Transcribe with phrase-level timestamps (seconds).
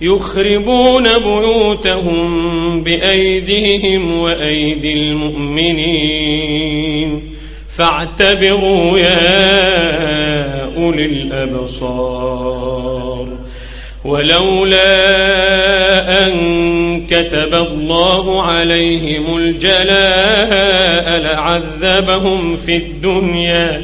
[0.00, 6.24] يخربون بيوتهم بأيديهم وأيدي المؤمنين.
[7.76, 12.64] فاعتبروا يا أولي الأبصار.
[14.04, 14.84] ولولا
[16.26, 16.34] أن
[17.06, 23.83] كتب الله عليهم الجلاء لعذبهم في الدنيا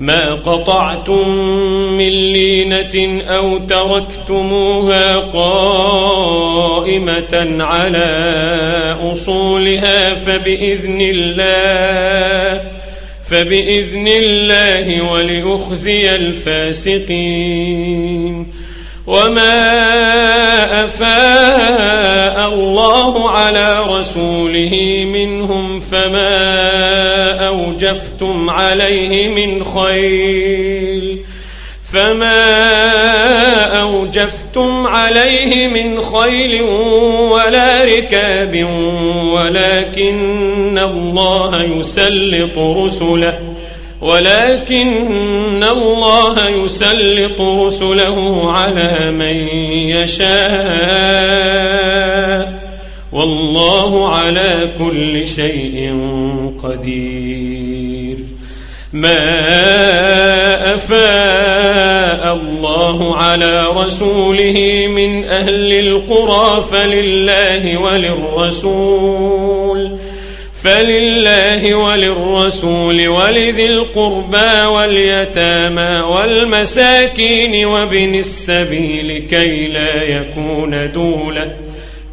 [0.00, 1.28] ما قطعتم
[1.98, 6.36] من لينة أو تركتموها قائمة
[7.60, 8.08] على
[9.02, 12.62] أصولها فبإذن الله
[13.30, 17.80] فبإذن الله وليخزي الفاسقين.
[19.06, 21.09] وما أفاء
[27.90, 31.18] أوجفتم عليه من خيل.
[31.92, 32.44] فما
[33.80, 36.62] أوجفتم عليه من خيل
[37.32, 38.64] ولا ركاب
[39.34, 43.38] ولكن الله يسلط رسله
[44.00, 49.36] ولكن الله يسلط رسله على من
[49.88, 51.10] يشاء.
[53.12, 55.94] والله على كل شيء
[56.62, 58.16] قدير.
[58.92, 69.10] ما أفاء الله على رسوله من أهل القرى فلله وللرسول
[70.62, 81.69] فلله وللرسول ولذي القربى واليتامى والمساكين وابن السبيل كي لا يكون دولة.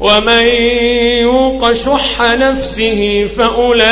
[0.00, 0.46] ومن
[1.20, 3.84] يوق شح نفسه فأولئك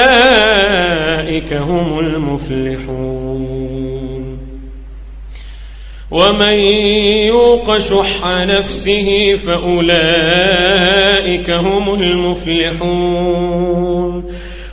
[1.52, 3.64] هم المفلحون.
[6.10, 6.54] ومن
[7.26, 9.80] يوق شح نفسه فأولئك
[11.50, 13.54] هم المفلحون.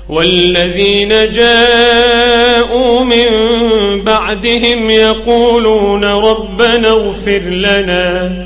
[0.10, 3.28] والذين جاءوا من
[4.04, 8.46] بعدهم يقولون ربنا اغفر لنا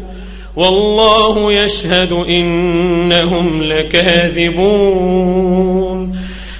[0.55, 5.01] والله يشهد إنهم لكاذبون.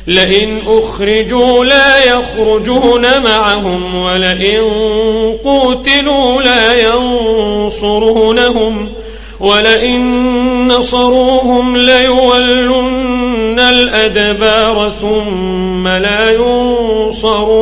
[0.07, 4.61] لئن أخرجوا لا يخرجون معهم ولئن
[5.43, 8.89] قوتلوا لا ينصرونهم
[9.39, 17.61] ولئن نصروهم ليولن الأدبار ثم لا ينصرون.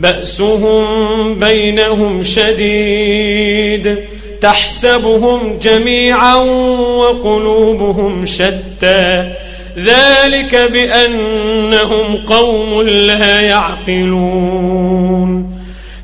[0.00, 3.98] بأسهم بينهم شديد
[4.40, 6.34] تحسبهم جميعا
[6.74, 9.32] وقلوبهم شتى
[9.78, 14.78] ذلك بأنهم قوم لا يعقلون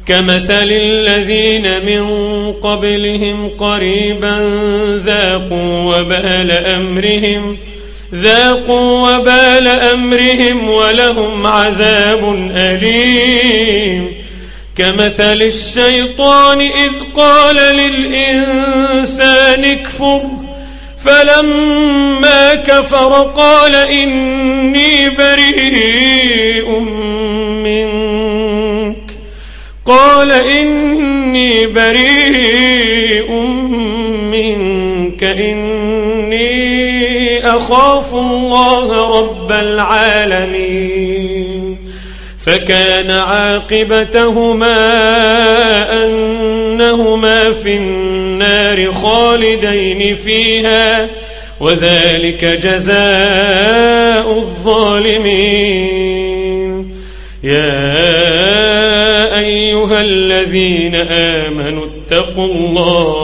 [0.06, 2.04] كمثل الذين من
[2.52, 4.38] قبلهم قريبا
[5.04, 7.56] ذاقوا وبال أمرهم
[8.12, 14.12] ذاقوا وبال أمرهم ولهم عذاب أليم.
[14.76, 18.84] كمثل الشيطان إذ قال للإنسان
[19.64, 20.20] اكفر
[21.04, 26.80] فلما كفر قال إني بريء
[27.64, 28.96] منك.
[29.86, 33.30] قال إني بريء
[34.32, 35.93] منك إني
[37.64, 39.52] أخاف الله رب
[40.32, 41.14] العالمين
[42.44, 44.76] فكان عاقبتهما
[46.04, 51.08] أنهما في النار خالدين فيها
[51.60, 55.94] وذلك جزاء الظالمين
[57.44, 57.94] يا
[59.38, 63.23] أيها الذين آمنوا اتقوا الله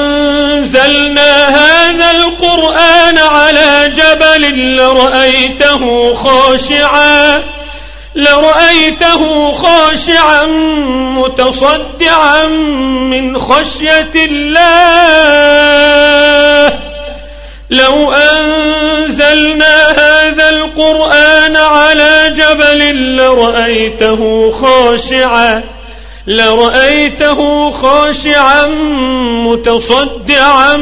[0.91, 7.41] أنزلنا هذا القرآن على جبل لرأيته خاشعا
[8.15, 10.45] لرأيته خاشعا
[11.15, 14.61] متصدعا من خشية الله.
[17.69, 25.63] لو أنزلنا هذا القرآن على جبل لرأيته خاشعا
[26.27, 28.67] لرأيته خاشعا
[29.45, 30.77] متصدعا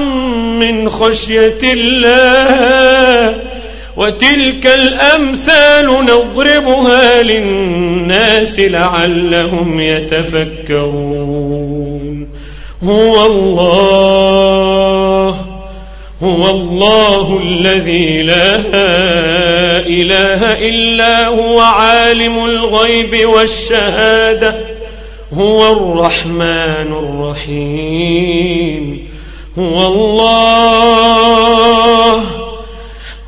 [0.59, 3.35] من خشية الله.
[3.97, 11.19] وتلك الأمثال نضربها للناس لعلهم يتفكرون.
[12.83, 14.25] هو الله
[16.23, 18.55] هو الله الذي لا
[19.87, 24.68] إله إلا هو عالم الغيب والشهادة.
[25.33, 26.93] هو الرحمن
[27.43, 29.07] الرحيم.
[29.59, 31.09] هو الله.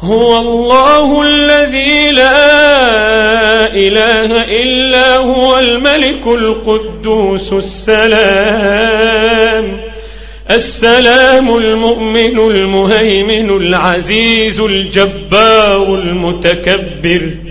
[0.02, 9.22] هو الله الذي لا إله إلا هو الملك القدوس السلام.
[10.52, 17.51] السلام المؤمن المهيمن العزيز الجبار المتكبر.